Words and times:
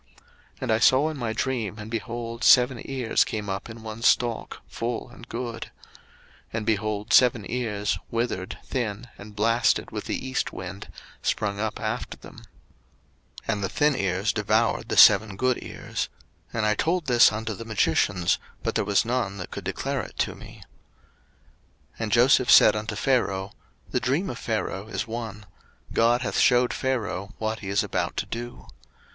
01:041:022 0.53 0.61
And 0.61 0.71
I 0.71 0.79
saw 0.79 1.09
in 1.11 1.17
my 1.17 1.31
dream, 1.31 1.77
and, 1.77 1.91
behold, 1.91 2.43
seven 2.43 2.81
ears 2.89 3.23
came 3.23 3.47
up 3.49 3.69
in 3.69 3.83
one 3.83 4.01
stalk, 4.01 4.61
full 4.67 5.09
and 5.09 5.29
good: 5.29 5.69
01:041:023 6.47 6.47
And, 6.53 6.65
behold, 6.65 7.13
seven 7.13 7.45
ears, 7.47 7.99
withered, 8.09 8.57
thin, 8.65 9.09
and 9.19 9.35
blasted 9.35 9.91
with 9.91 10.05
the 10.05 10.27
east 10.27 10.51
wind, 10.51 10.91
sprung 11.21 11.59
up 11.59 11.79
after 11.79 12.17
them: 12.17 12.37
01:041:024 13.43 13.49
And 13.49 13.63
the 13.63 13.69
thin 13.69 13.95
ears 13.95 14.33
devoured 14.33 14.89
the 14.89 14.97
seven 14.97 15.35
good 15.35 15.61
ears: 15.63 16.09
and 16.51 16.65
I 16.65 16.73
told 16.73 17.05
this 17.05 17.31
unto 17.31 17.53
the 17.53 17.63
magicians; 17.63 18.39
but 18.63 18.73
there 18.73 18.83
was 18.83 19.05
none 19.05 19.37
that 19.37 19.51
could 19.51 19.65
declare 19.65 20.01
it 20.01 20.17
to 20.17 20.33
me. 20.33 20.63
01:041:025 21.99 21.99
And 21.99 22.11
Joseph 22.11 22.49
said 22.49 22.75
unto 22.75 22.95
Pharaoh, 22.95 23.51
The 23.91 23.99
dream 23.99 24.31
of 24.31 24.39
Pharaoh 24.39 24.87
is 24.87 25.05
one: 25.07 25.45
God 25.93 26.23
hath 26.23 26.39
shewed 26.39 26.73
Pharaoh 26.73 27.35
what 27.37 27.59
he 27.59 27.69
is 27.69 27.83
about 27.83 28.17
to 28.17 28.25
do. 28.25 28.65